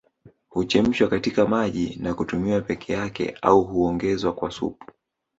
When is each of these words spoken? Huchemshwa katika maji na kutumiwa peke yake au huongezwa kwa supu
Huchemshwa 0.49 1.07
katika 1.07 1.45
maji 1.47 1.99
na 2.01 2.13
kutumiwa 2.13 2.61
peke 2.61 2.93
yake 2.93 3.37
au 3.41 3.63
huongezwa 3.63 4.33
kwa 4.33 4.51
supu 4.51 4.85